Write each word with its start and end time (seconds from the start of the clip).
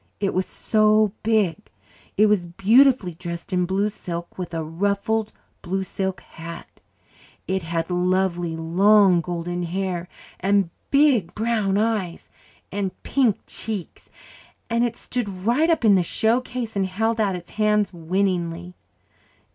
It 0.19 0.33
was 0.33 0.47
so 0.47 1.11
big; 1.21 1.69
it 2.17 2.25
was 2.25 2.47
beautifully 2.47 3.13
dressed 3.13 3.53
in 3.53 3.67
blue 3.67 3.87
silk, 3.89 4.35
with 4.35 4.51
a 4.51 4.63
ruffled 4.63 5.31
blue 5.61 5.83
silk 5.83 6.21
hat; 6.21 6.79
it 7.47 7.61
had 7.61 7.91
lovely 7.91 8.55
long 8.55 9.21
golden 9.21 9.61
hair 9.61 10.07
and 10.39 10.71
big 10.89 11.35
brown 11.35 11.77
eyes 11.77 12.31
and 12.71 12.99
pink 13.03 13.41
cheeks; 13.45 14.09
and 14.71 14.83
it 14.83 14.95
stood 14.95 15.29
right 15.29 15.69
up 15.69 15.85
in 15.85 15.93
the 15.93 16.01
showcase 16.01 16.75
and 16.75 16.87
held 16.87 17.21
out 17.21 17.35
its 17.35 17.51
hands 17.51 17.93
winningly. 17.93 18.73